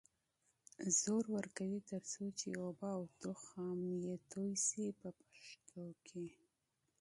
فشار 0.75 1.23
ورکوي 1.37 1.79
تر 1.89 2.01
څو 2.11 2.23
چې 2.39 2.47
اوبه 2.63 2.89
او 2.97 3.03
تخم 3.21 3.79
یې 4.03 4.15
توی 4.31 4.51
شي 4.67 4.85
په 4.99 5.09
پښتو 5.27 5.83
کې. 6.05 6.25